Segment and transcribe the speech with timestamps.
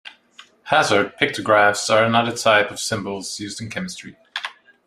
[0.63, 4.15] Hazard pictographs are another type of symbols used in chemistry.